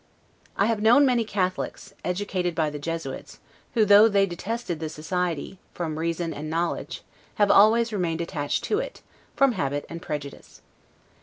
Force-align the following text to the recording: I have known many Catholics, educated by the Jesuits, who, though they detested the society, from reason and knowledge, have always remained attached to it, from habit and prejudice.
I 0.57 0.65
have 0.65 0.81
known 0.81 1.05
many 1.05 1.23
Catholics, 1.23 1.93
educated 2.03 2.55
by 2.55 2.71
the 2.71 2.79
Jesuits, 2.79 3.37
who, 3.75 3.85
though 3.85 4.07
they 4.09 4.25
detested 4.25 4.79
the 4.79 4.89
society, 4.89 5.59
from 5.75 5.99
reason 5.99 6.33
and 6.33 6.49
knowledge, 6.49 7.03
have 7.35 7.51
always 7.51 7.93
remained 7.93 8.19
attached 8.19 8.63
to 8.63 8.79
it, 8.79 9.03
from 9.35 9.51
habit 9.51 9.85
and 9.91 10.01
prejudice. 10.01 10.63